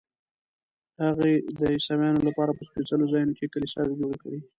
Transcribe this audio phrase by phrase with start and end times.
[1.03, 4.39] هغې د عیسویانو لپاره په سپېڅلو ځایونو کې کلیساوې جوړې کړې.